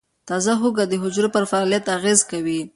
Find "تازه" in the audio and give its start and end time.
0.29-0.53